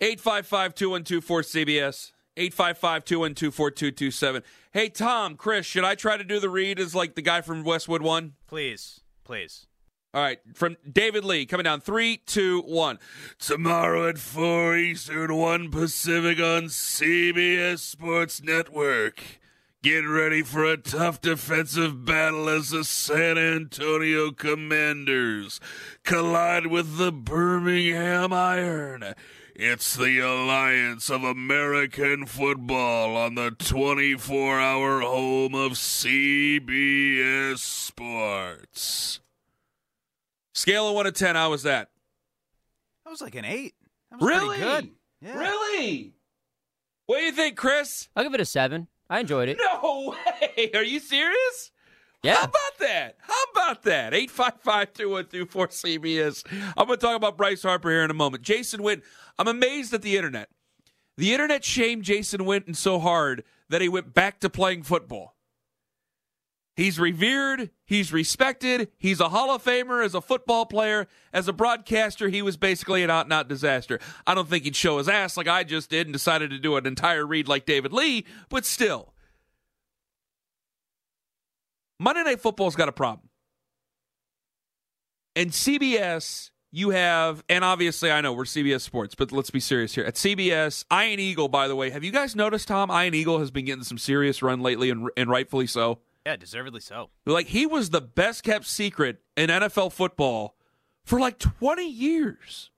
[0.00, 2.12] 855 212 4CBS.
[2.36, 4.42] 855 212 4227.
[4.72, 7.64] Hey, Tom, Chris, should I try to do the read as like the guy from
[7.64, 8.34] Westwood One?
[8.46, 9.66] Please, please.
[10.14, 13.00] All right, from David Lee, coming down three, two, one.
[13.40, 19.40] Tomorrow at 4 Eastern, 1 Pacific on CBS Sports Network.
[19.82, 25.60] Get ready for a tough defensive battle as the San Antonio Commanders
[26.04, 29.14] collide with the Birmingham Iron.
[29.56, 39.20] It's the Alliance of American Football on the 24 hour home of CBS Sports.
[40.54, 41.90] Scale of 1 to 10, how was that?
[43.04, 43.74] That was like an eight.
[44.10, 44.58] That was Really?
[44.58, 44.90] good.
[45.20, 45.38] Yeah.
[45.38, 46.14] Really?
[47.06, 48.08] What do you think, Chris?
[48.16, 48.88] I'll give it a seven.
[49.08, 49.58] I enjoyed it.
[49.58, 50.14] No
[50.56, 50.70] way.
[50.74, 51.70] Are you serious?
[52.32, 53.16] How about that?
[53.20, 54.14] How about that?
[54.14, 56.44] 855 212 4CBS.
[56.76, 58.42] I'm going to talk about Bryce Harper here in a moment.
[58.42, 59.02] Jason Witten,
[59.38, 60.48] I'm amazed at the internet.
[61.16, 65.34] The internet shamed Jason Witten so hard that he went back to playing football.
[66.76, 71.06] He's revered, he's respected, he's a Hall of Famer as a football player.
[71.32, 74.00] As a broadcaster, he was basically an out and out disaster.
[74.26, 76.74] I don't think he'd show his ass like I just did and decided to do
[76.76, 79.13] an entire read like David Lee, but still.
[81.98, 83.28] Monday Night Football's got a problem.
[85.36, 89.94] And CBS, you have, and obviously I know we're CBS Sports, but let's be serious
[89.94, 90.04] here.
[90.04, 92.90] At CBS, Iron Eagle, by the way, have you guys noticed, Tom?
[92.90, 96.00] Iron Eagle has been getting some serious run lately, and, and rightfully so.
[96.24, 97.10] Yeah, deservedly so.
[97.26, 100.56] Like, he was the best kept secret in NFL football
[101.04, 102.70] for like 20 years.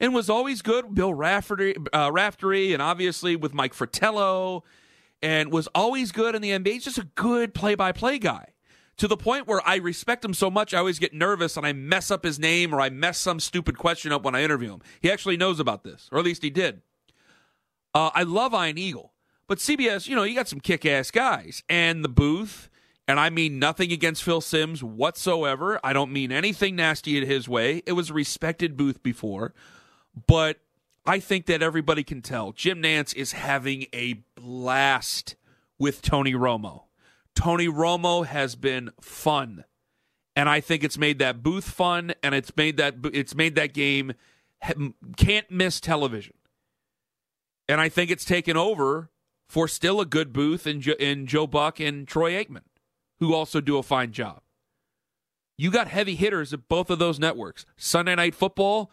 [0.00, 0.94] And was always good.
[0.94, 4.64] Bill Rafferty, uh, Raftery and obviously with Mike Fratello,
[5.24, 6.74] and was always good in the NBA.
[6.74, 8.48] He's just a good play by play guy.
[8.98, 11.72] to the point where I respect him so much, I always get nervous and I
[11.72, 14.82] mess up his name or I mess some stupid question up when I interview him.
[15.00, 16.82] He actually knows about this, or at least he did.
[17.92, 19.12] Uh, I love Ian Eagle,
[19.48, 21.64] but CBS, you know, you got some kick ass guys.
[21.68, 22.68] And the booth,
[23.08, 25.80] and I mean nothing against Phil Simms whatsoever.
[25.82, 27.82] I don't mean anything nasty in his way.
[27.86, 29.54] It was a respected booth before,
[30.26, 30.58] but
[31.06, 35.36] I think that everybody can tell Jim Nantz is having a blast
[35.78, 36.84] with Tony Romo.
[37.34, 39.64] Tony Romo has been fun.
[40.36, 43.72] And I think it's made that booth fun and it's made that it's made that
[43.72, 44.14] game
[45.16, 46.34] can't miss television.
[47.68, 49.10] And I think it's taken over
[49.48, 52.62] for still a good booth in, jo- in Joe Buck and Troy Aikman,
[53.20, 54.40] who also do a fine job.
[55.56, 57.64] You got heavy hitters at both of those networks.
[57.76, 58.90] Sunday Night Football,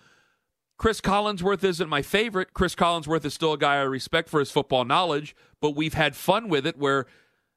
[0.82, 2.56] Cris Collinsworth isn't my favorite.
[2.56, 6.16] Cris Collinsworth is still a guy I respect for his football knowledge, but we've had
[6.16, 7.06] fun with it where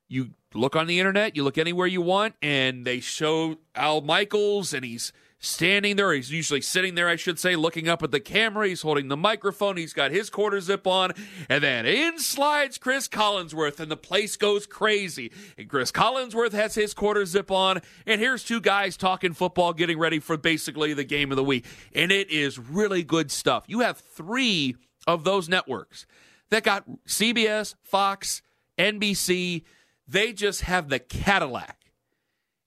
[0.09, 4.75] you look on the internet, you look anywhere you want, and they show Al Michaels,
[4.75, 5.11] and he's
[5.45, 6.13] standing there.
[6.13, 8.69] He's usually sitting there, I should say, looking up at the camera.
[8.69, 9.77] He's holding the microphone.
[9.77, 11.13] He's got his quarter zip on.
[11.49, 15.33] And then in slides Cris Collinsworth, and the place goes crazy.
[15.57, 17.81] And Cris Collinsworth has his quarter zip on.
[18.07, 21.67] And here's two guys talking football, getting ready for basically the game of the week.
[21.95, 23.65] And it is really good stuff.
[23.67, 24.77] You have three
[25.07, 26.07] of those networks
[26.51, 28.43] that got CBS, Fox,
[28.79, 29.63] NBC,
[30.07, 31.79] they just have the Cadillac.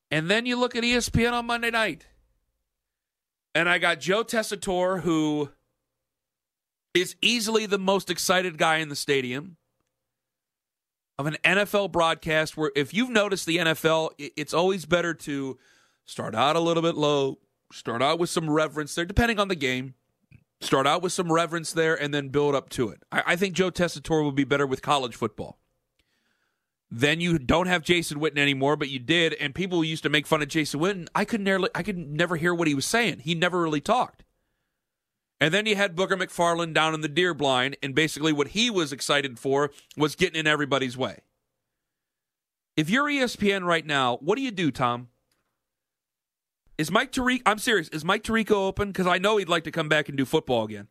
[0.09, 2.05] And then you look at ESPN on Monday night.
[3.57, 5.49] And I got Joe Tessitore, who
[6.93, 9.57] is easily the most excited guy in the stadium
[11.17, 15.57] of an NFL broadcast where if you've noticed the NFL, it's always better to
[16.05, 17.39] start out a little bit low,
[17.71, 19.95] start out with some reverence there, depending on the game.
[20.61, 23.01] Start out with some reverence there and then build up to it.
[23.11, 25.57] I, I think Joe Tessitore will be better with college football.
[26.89, 30.26] Then you don't have Jason Witten anymore, but you did, and people used to make
[30.26, 31.08] fun of Jason Witten.
[31.13, 33.19] I could never, I could never hear what he was saying.
[33.19, 34.23] He never really talked.
[35.39, 38.69] And then you had Booger McFarland down in the deer blind, and basically what he
[38.69, 41.19] was excited for was getting in everybody's way.
[42.76, 45.10] If you're ESPN right now, what do you do, Tom?
[46.78, 47.41] Is Mike Tirico?
[47.45, 47.89] I'm serious.
[47.89, 48.89] Is Mike Tirico open?
[48.89, 50.88] Because I know he'd like to come back and do football again.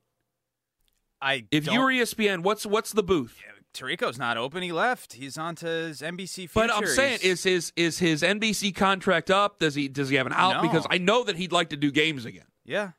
[1.23, 3.41] I if you're ESPN, what's what's the booth?
[3.81, 4.63] Yeah, Tirico's not open.
[4.63, 5.15] He left.
[5.15, 6.51] He's on to his NBC future.
[6.55, 9.59] But I'm saying, is his is his NBC contract up?
[9.59, 10.63] Does he does he have an out?
[10.63, 10.69] No.
[10.69, 12.47] Because I know that he'd like to do games again.
[12.65, 12.91] yeah.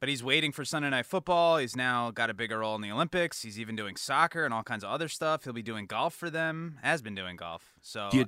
[0.00, 1.56] But he's waiting for Sunday Night Football.
[1.58, 3.42] He's now got a bigger role in the Olympics.
[3.42, 5.42] He's even doing soccer and all kinds of other stuff.
[5.42, 6.78] He'll be doing golf for them.
[6.84, 7.74] Has been doing golf.
[7.82, 8.26] So you-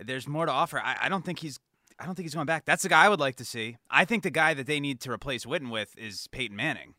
[0.00, 0.80] there's more to offer.
[0.80, 1.60] I, I don't think he's.
[1.98, 2.64] I don't think he's going back.
[2.64, 3.76] That's the guy I would like to see.
[3.90, 6.94] I think the guy that they need to replace Witten with is Peyton Manning,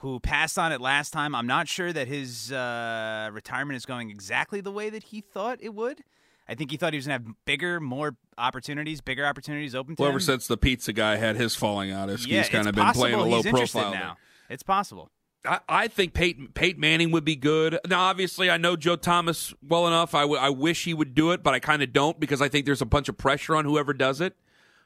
[0.00, 1.34] who passed on it last time.
[1.34, 5.58] I'm not sure that his uh, retirement is going exactly the way that he thought
[5.60, 6.02] it would.
[6.48, 9.96] I think he thought he was going to have bigger, more opportunities, bigger opportunities open
[9.96, 10.14] to Well, him.
[10.14, 12.92] ever since the pizza guy had his falling out, it's, yeah, he's kind of been
[12.92, 13.92] playing a low he's profile.
[13.92, 14.16] now.
[14.48, 15.10] It's possible.
[15.44, 17.78] I, I think Peyton, Peyton Manning would be good.
[17.88, 20.14] Now, obviously, I know Joe Thomas well enough.
[20.14, 22.48] I, w- I wish he would do it, but I kind of don't because I
[22.48, 24.36] think there's a bunch of pressure on whoever does it.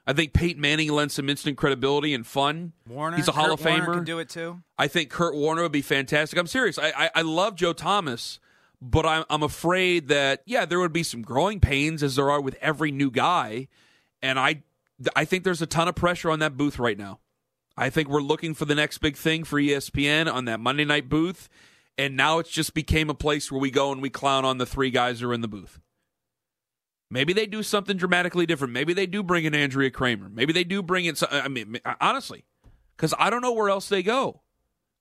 [0.07, 2.73] I think Peyton Manning lends some instant credibility and fun.
[2.89, 3.95] Warner, he's a Hall Kurt of Warner Famer.
[3.95, 4.61] Can do it too.
[4.79, 6.39] I think Kurt Warner would be fantastic.
[6.39, 6.79] I'm serious.
[6.79, 8.41] I, I, I love Joe Thomas,
[8.81, 12.41] but I'm, I'm afraid that, yeah, there would be some growing pains as there are
[12.41, 13.69] with every new guy.
[14.23, 14.63] And I,
[15.15, 17.21] I think there's a ton of pressure on that booth right now.
[17.77, 21.09] I think we're looking for the next big thing for ESPN on that Monday night
[21.09, 21.49] booth.
[21.97, 24.67] And now it's just became a place where we go and we clown on the
[24.67, 25.79] three guys who are in the booth.
[27.11, 28.73] Maybe they do something dramatically different.
[28.73, 30.29] Maybe they do bring in Andrea Kremer.
[30.29, 31.17] Maybe they do bring in.
[31.17, 32.45] some- I mean, honestly,
[32.97, 34.43] because I don't know where else they go.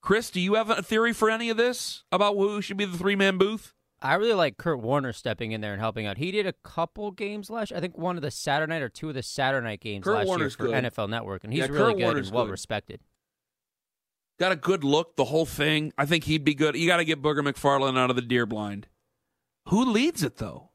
[0.02, 2.98] Chris, do you have a theory for any of this about who should be the
[2.98, 3.74] three man booth?
[4.02, 6.18] I really like Kurt Warner stepping in there and helping out.
[6.18, 7.74] He did a couple games last.
[7.74, 10.16] I think one of the Saturday night or two of the Saturday night games Kurt
[10.16, 10.86] last Warner's year for good.
[10.86, 12.52] NFL Network, and he's Yeah, really Kurt good Warner's and well good.
[12.52, 13.02] respected.
[14.40, 15.92] Got a good look, the whole thing.
[15.98, 16.76] I think he'd be good.
[16.78, 18.88] You got to get Booger McFarland out of the deer blind.
[19.68, 20.69] Who leads it though?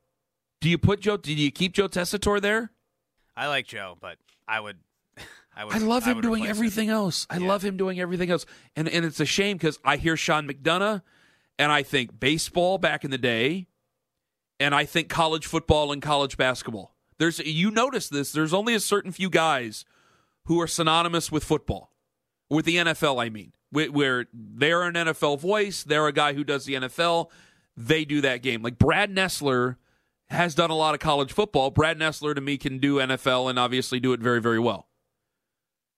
[0.65, 1.19] Do you put Joe?
[1.19, 2.73] Do you keep Joe Tessitore there?
[3.37, 4.17] I like Joe, but
[4.49, 4.79] I would.
[5.55, 5.75] I would.
[5.75, 6.57] I love him doing replace him.
[6.57, 7.27] everything else.
[7.29, 7.49] I Yeah.
[7.49, 8.47] love him doing everything else.
[8.75, 11.03] And and it's a shame because I hear Sean McDonough,
[11.59, 13.67] and I think baseball back in the day,
[14.59, 16.95] and I think college football and college basketball.
[17.19, 18.33] There's you notice this.
[18.33, 19.85] There's only a certain few guys
[20.47, 21.93] who are synonymous with football,
[22.49, 23.23] with the NFL.
[23.23, 25.83] I mean, where, where they're an NFL voice.
[25.85, 27.29] They're a guy who does the NFL.
[27.77, 28.63] They do that game.
[28.63, 29.77] Like Brad Nessler
[30.35, 31.71] has done a lot of college football.
[31.71, 34.89] Brad Nessler to me can do NFL and obviously do it very very well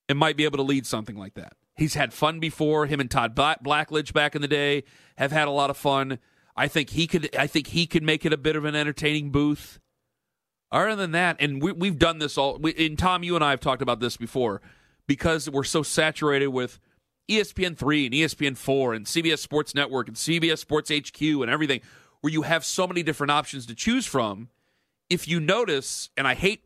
[0.09, 1.55] and might be able to lead something like that.
[1.77, 2.87] He's had fun before.
[2.87, 4.85] Him and Todd Blackledge back in the day
[5.19, 6.19] have had a lot of fun.
[6.57, 7.35] I think he could.
[7.37, 9.79] I think he could make it a bit of an entertaining booth.
[10.73, 12.59] Other than that, and we, we've done this all.
[12.59, 14.63] We, and Tom, you and I have talked about this before
[15.07, 16.81] because we're so saturated with
[17.31, 21.83] ESPN three and ESPN four and CBS Sports Network and CBS Sports HQ and everything,
[22.27, 24.49] where you have so many different options to choose from.
[25.09, 26.61] If you notice, and I hate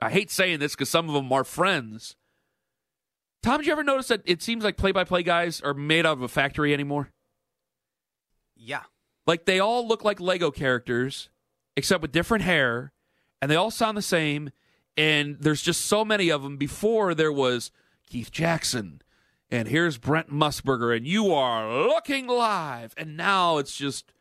[0.00, 2.16] I hate saying this because some of them are friends.
[3.40, 6.04] Tom, did you ever notice that it seems like play by play guys are made
[6.04, 7.12] out of a factory anymore?
[8.56, 8.82] Yeah.
[9.24, 11.28] Like they all look like Lego characters,
[11.76, 12.90] except with different hair,
[13.40, 14.50] and they all sound the same.
[14.96, 16.56] And there's just so many of them.
[16.56, 17.70] Before there was
[18.10, 19.00] Keith Jackson,
[19.48, 22.94] and here's Brent Musburger, and you are looking live.
[22.96, 24.12] And now it's just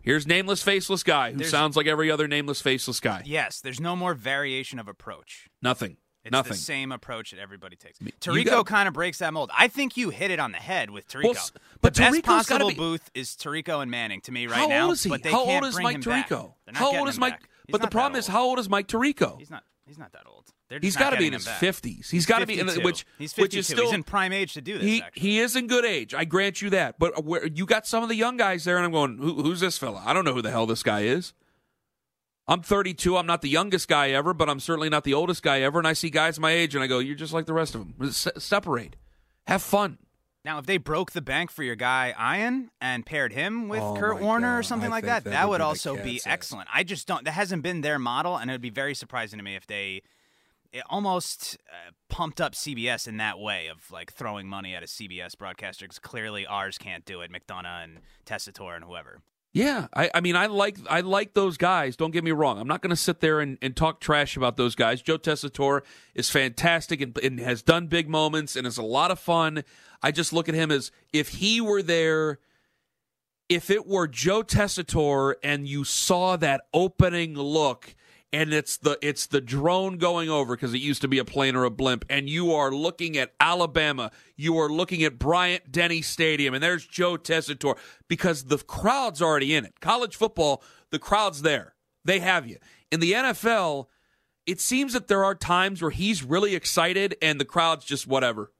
[0.00, 3.22] here's nameless, faceless guy who There's- sounds like every other nameless, faceless guy.
[3.24, 5.48] Yes, there's no more variation of approach.
[5.60, 5.96] Nothing.
[6.24, 6.52] It's Nothing.
[6.52, 7.98] the same approach that everybody takes.
[8.20, 9.50] Tirico kind of breaks that mold.
[9.58, 11.24] I think you hit it on the head with Tirico.
[11.34, 11.34] Well,
[11.80, 14.84] but the best possible be- booth is Tirico and Manning to me right how now.
[14.84, 15.10] old is he?
[15.10, 16.28] But they how can't old is bring Mike him back.
[16.28, 16.54] Tirico?
[16.64, 17.40] They're not How old is Mike?
[17.40, 17.48] back.
[17.66, 19.38] He's But the problem is, how old is Mike Tirico?
[19.38, 19.64] He's not.
[19.86, 20.48] He's not that old.
[20.80, 22.08] He's got to be in his fifties.
[22.08, 23.58] He's got to be in the, which he's which 52.
[23.58, 24.84] is still he's in prime age to do this.
[24.84, 25.20] he actually.
[25.20, 26.14] he is in good age.
[26.14, 26.98] I grant you that.
[26.98, 29.60] But where, you got some of the young guys there, and I'm going, Who, who's
[29.60, 30.02] this fella?
[30.06, 31.34] I don't know who the hell this guy is.
[32.48, 33.16] I'm 32.
[33.16, 35.78] I'm not the youngest guy ever, but I'm certainly not the oldest guy ever.
[35.78, 37.82] And I see guys my age, and I go, "You're just like the rest of
[37.98, 38.12] them.
[38.12, 38.96] Se- separate,
[39.46, 39.98] have fun."
[40.44, 43.94] Now, if they broke the bank for your guy Ian and paired him with Oh
[43.96, 46.68] Kurt Warner or something I like that, that that would be also be excellent.
[46.72, 47.24] I just don't.
[47.24, 50.02] That hasn't been their model, and it would be very surprising to me if they
[50.72, 54.86] it almost uh, pumped up CBS in that way of like throwing money at a
[54.86, 57.30] CBS broadcaster because clearly ours can't do it.
[57.30, 59.20] McDonough and Tessitore and whoever.
[59.54, 61.94] Yeah, I, I mean, I like I like those guys.
[61.94, 62.58] Don't get me wrong.
[62.58, 65.02] I'm not going to sit there and, and talk trash about those guys.
[65.02, 65.82] Joe Tessitore
[66.14, 69.62] is fantastic and, and has done big moments and is a lot of fun.
[70.02, 72.38] I just look at him as if he were there.
[73.50, 77.94] If it were Joe Tessitore and you saw that opening look
[78.32, 81.54] and it's the it's the drone going over because it used to be a plane
[81.54, 84.10] or a blimp and you are looking at Alabama.
[84.36, 87.76] You are looking at Bryant Denny Stadium and there's Joe Tessitore
[88.08, 89.80] because the crowd's already in it.
[89.80, 91.74] College football the crowd's there.
[92.04, 92.56] They have you.
[92.90, 93.86] In the NFL
[94.46, 98.50] it seems that there are times where he's really excited and the crowd's just whatever.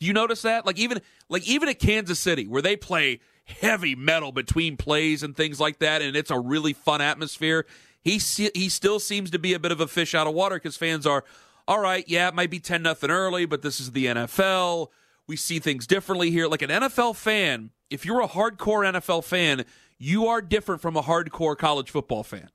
[0.00, 0.64] Do you notice that?
[0.64, 5.34] Like even like even at Kansas City where they play heavy metal between plays and
[5.36, 7.66] things like that and it's a really fun atmosphere
[8.08, 10.76] he he still seems to be a bit of a fish out of water because
[10.76, 11.24] fans are,
[11.66, 14.88] all right, yeah, it might be ten nothing early, but this is the NFL.
[15.26, 16.46] We see things differently here.
[16.46, 19.64] Like an NFL fan, if you're a hardcore NFL fan,
[19.98, 22.48] you are different from a hardcore college football fan,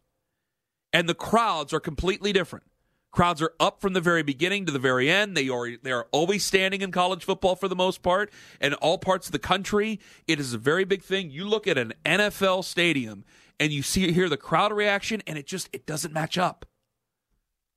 [0.91, 2.65] and the crowds are completely different.
[3.11, 5.37] Crowds are up from the very beginning to the very end.
[5.37, 8.97] They are they are always standing in college football for the most part, and all
[8.97, 9.99] parts of the country.
[10.27, 11.29] It is a very big thing.
[11.29, 13.23] You look at an NFL stadium
[13.59, 16.65] and you see hear the crowd reaction, and it just it doesn't match up.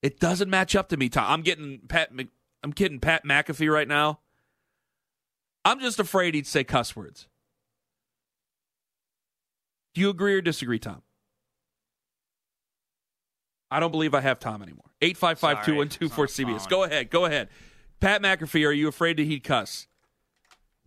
[0.03, 1.25] It doesn't match up to me, Tom.
[1.29, 2.11] I'm getting Pat.
[2.63, 4.21] I'm kidding Pat McAfee right now.
[5.65, 7.27] I'm just afraid he'd say cuss words.
[9.95, 11.03] Do you agree or disagree, Tom?
[13.71, 14.85] I don't believe I have Tom anymore.
[15.03, 16.69] 855 2124 Sorry, CBS.
[16.69, 17.11] Go ahead.
[17.11, 17.49] Go ahead.
[18.01, 19.87] Pat McAfee, are you afraid that he'd cuss?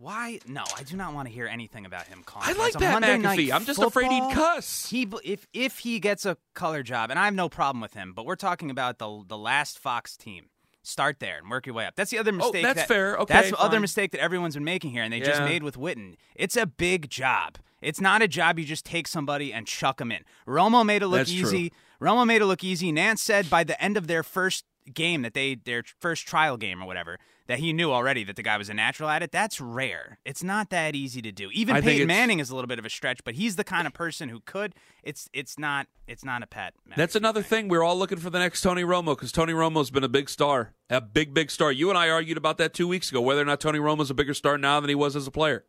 [0.00, 0.38] Why?
[0.46, 2.48] No, I do not want to hear anything about him calling.
[2.48, 3.52] I like Pat Monday Night McAfee.
[3.52, 4.88] I'm just afraid he'd cuss.
[4.88, 8.14] He if if he gets a color job, and I have no problem with him,
[8.14, 10.46] but we're talking about the the last Fox team.
[10.82, 11.96] Start there and work your way up.
[11.96, 12.64] That's the other oh, mistake.
[12.64, 13.18] Oh, that's that- fair.
[13.18, 15.76] Okay, that's the other mistake that everyone's been making here, and they just made with
[15.76, 16.14] Witten.
[16.34, 17.58] It's a big job.
[17.82, 20.24] It's not a job you just take somebody and chuck them in.
[20.46, 21.46] Romo made it look That's true.
[21.46, 21.72] easy.
[22.00, 22.90] Romo made it look easy.
[22.90, 26.82] Nantz said by the end of their first game that they their first trial game
[26.82, 27.18] or whatever
[27.50, 29.32] that he knew already that the guy was a natural at it.
[29.32, 30.20] That's rare.
[30.24, 31.50] It's not that easy to do.
[31.52, 33.88] Even I Peyton Manning is a little bit of a stretch, but he's the kind
[33.88, 34.72] of person who could.
[35.02, 36.74] It's it's not it's not a pet.
[36.96, 37.66] That's another thing.
[37.66, 40.74] We're all looking for the next Tony Romo because Tony Romo's been a big star,
[40.90, 41.72] a big, big star.
[41.72, 44.14] You and I argued about that two weeks ago, whether or not Tony Romo's a
[44.14, 45.64] bigger star now than he was as a player.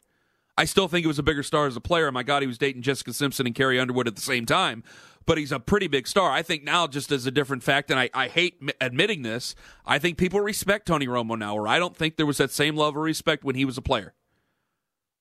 [0.55, 2.11] I still think he was a bigger star as a player.
[2.11, 4.83] My God, he was dating Jessica Simpson and Carrie Underwood at the same time.
[5.25, 6.31] But he's a pretty big star.
[6.31, 9.55] I think now, just as a different fact, and I, I hate m- admitting this,
[9.85, 12.75] I think people respect Tony Romo now, where I don't think there was that same
[12.75, 14.13] level of respect when he was a player.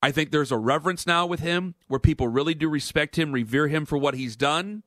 [0.02, 3.68] I think there's a reverence now with him where people really do respect him, revere
[3.68, 4.82] him for what he's done.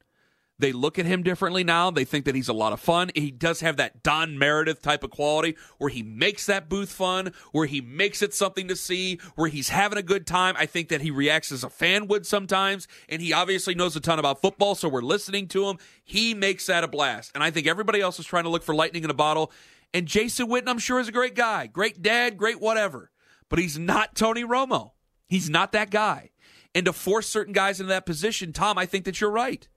[0.59, 1.89] They look at him differently now.
[1.89, 3.11] They think that he's a lot of fun.
[3.15, 7.33] He does have that Don Meredith type of quality where he makes that booth fun,
[7.51, 10.55] where he makes it something to see, where he's having a good time.
[10.57, 13.99] I think that he reacts as a fan would sometimes, and he obviously knows a
[13.99, 15.79] ton about football, so we're listening to him.
[16.03, 17.31] He makes that a blast.
[17.33, 19.51] And I think everybody else is trying to look for lightning in a bottle.
[19.91, 23.11] And Jason Witten, I'm sure, is a great guy, great dad, great whatever.
[23.49, 24.91] But he's not Tony Romo.
[25.27, 26.29] He's not that guy.
[26.75, 29.67] And to force certain guys into that position, Tom, I think that you're right.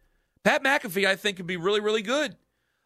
[0.47, 2.37] Pat McAfee, I think, could be really, really good.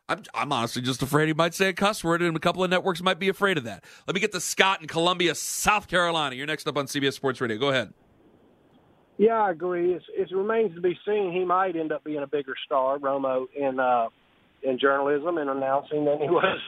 [0.08, 2.70] I'm, I'm honestly just afraid he might say a cuss word, and a couple of
[2.70, 3.84] networks might be afraid of that.
[4.06, 6.34] Let me get to Scott in Columbia, South Carolina.
[6.36, 7.58] You're next up on CBS Sports Radio.
[7.58, 7.92] Go ahead.
[9.18, 9.92] Yeah, I agree.
[9.92, 11.32] It's, it remains to be seen.
[11.34, 14.06] He might end up being a bigger star, Romo, in uh,
[14.62, 16.60] in journalism and announcing than he was.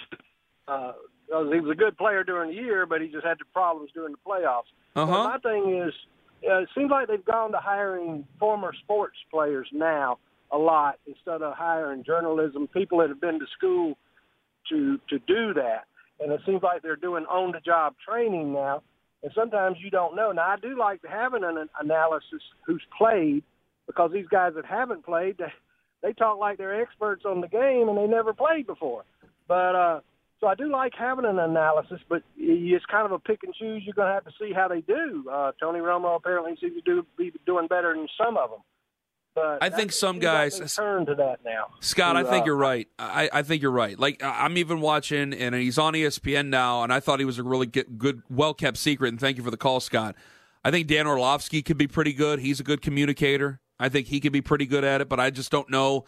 [0.69, 0.93] Uh,
[1.27, 4.13] he was a good player during the year, but he just had the problems during
[4.13, 4.69] the playoffs.
[4.95, 5.25] Uh-huh.
[5.25, 5.95] my thing is,
[6.47, 10.19] uh, it seems like they've gone to hiring former sports players now
[10.53, 13.97] a lot instead of hiring journalism people that have been to school
[14.69, 15.85] to to do that.
[16.21, 18.83] And it seems like they're doing on the job training now.
[19.23, 20.33] And sometimes you don't know.
[20.33, 23.43] Now I do like having an analysis who's played
[23.87, 25.39] because these guys that haven't played
[26.03, 29.05] they, talk like they're experts on the game and they never played before.
[29.49, 30.01] But uh
[30.43, 33.83] so I do like having an analysis, but it's kind of a pick and choose.
[33.85, 35.25] You're going to have to see how they do.
[35.31, 38.59] Uh, Tony Romo apparently seems to do, be doing better than some of them.
[39.35, 41.69] But I think some guys turn to that now.
[41.81, 42.87] Scott, to, I think uh, you're right.
[42.99, 43.99] I, I think you're right.
[43.99, 47.43] Like I'm even watching, and he's on ESPN now, and I thought he was a
[47.43, 49.09] really good, good well kept secret.
[49.09, 50.17] And thank you for the call, Scott.
[50.65, 52.41] I think Dan Orlovsky could be pretty good.
[52.41, 53.61] He's a good communicator.
[53.81, 56.05] I think he could be pretty good at it, but I just don't know.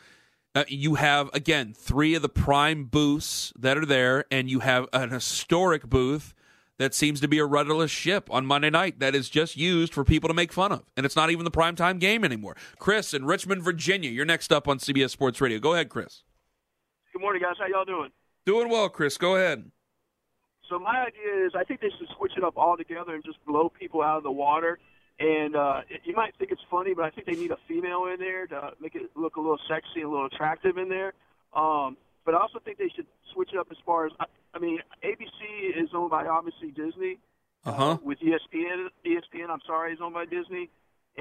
[0.55, 4.87] Uh, you have again three of the prime booths that are there, and you have
[4.93, 6.35] an historic booth
[6.79, 10.05] that seems to be a rudderless ship on Monday night that is just used for
[10.05, 10.83] people to make fun of.
[10.97, 12.57] And it's not even the primetime game anymore.
[12.79, 15.59] Chris in Richmond, Virginia, you're next up on CBS Sports Radio.
[15.59, 16.23] Go ahead, Chris.
[17.13, 17.55] Good morning, guys.
[17.59, 18.11] How y'all doing?
[18.45, 19.17] Doing well, Chris.
[19.17, 19.71] Go ahead.
[20.69, 23.69] So my idea is I think they should switch it up altogether and just blow
[23.69, 24.79] people out of the water.
[25.21, 28.19] And uh, you might think it's funny, but I think they need a female in
[28.19, 31.13] there to make it look a little sexy and a little attractive in there.
[31.55, 34.13] Um, but I also think they should switch it up as far as
[34.55, 37.19] I mean, ABC is owned by obviously Disney.
[37.67, 37.97] Uh-huh.
[38.03, 40.69] With E ESPN, ESPN, I'm sorry, is owned by Disney,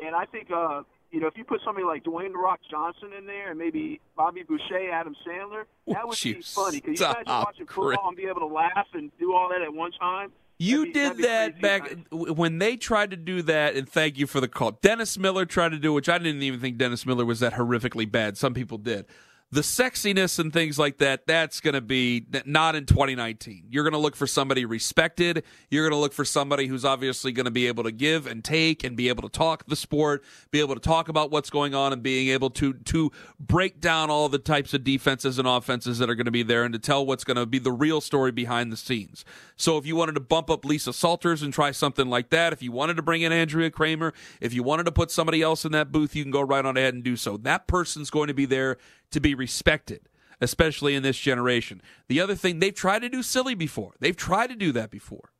[0.03, 3.11] and I think uh, you know if you put somebody like Dwayne the Rock Johnson
[3.17, 7.05] in there and maybe Bobby Boucher, Adam Sandler, that would you be funny because you
[7.05, 9.91] guys are watching football and be able to laugh and do all that at one
[9.93, 10.33] time.
[10.59, 14.41] You be- did that back when they tried to do that, and thank you for
[14.41, 14.71] the call.
[14.71, 18.09] Dennis Miller tried to do, which I didn't even think Dennis Miller was that horrifically
[18.09, 18.37] bad.
[18.37, 19.05] Some people did.
[19.53, 23.65] The sexiness and things like that, that's going to be not in 2019.
[23.69, 25.43] You're going to look for somebody respected.
[25.69, 28.43] You're going to look for somebody who's obviously going to be able to give and
[28.43, 31.75] take and be able to talk the sport, be able to talk about what's going
[31.75, 35.99] on and being able to to break down all the types of defenses and offenses
[35.99, 38.01] that are going to be there and to tell what's going to be the real
[38.01, 39.23] story behind the scenes.
[39.55, 42.63] So if you wanted to bump up Lisa Salters and try something like that, if
[42.63, 45.73] you wanted to bring in Andrea Kremer, if you wanted to put somebody else in
[45.73, 47.37] that booth, you can go right on ahead and do so.
[47.37, 48.77] That person's going to be there
[49.13, 50.09] to be respected,
[50.41, 51.81] especially in this generation.
[52.07, 53.93] The other thing, they've tried to do silly before.
[53.99, 55.31] They've tried to do that before.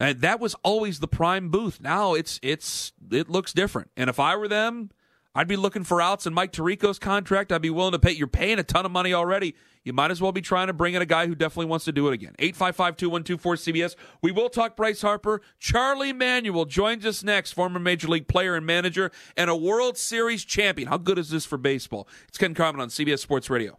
[0.00, 1.80] And that was always the prime booth.
[1.80, 3.90] Now it's it's it looks different.
[3.96, 4.90] And if I were them,
[5.34, 7.52] I'd be looking for outs in Mike Tirico's contract.
[7.52, 8.12] I'd be willing to pay.
[8.12, 9.54] You're paying a ton of money already.
[9.84, 11.92] You might as well be trying to bring in a guy who definitely wants to
[11.92, 12.34] do it again.
[12.40, 13.94] 855-2124-CBS.
[14.20, 15.40] We will talk Bryce Harper.
[15.58, 20.44] Charlie Manuel joins us next, former Major League player and manager and a World Series
[20.44, 20.88] champion.
[20.88, 22.08] How good is this for baseball?
[22.26, 23.78] It's Ken Carman on CBS Sports Radio.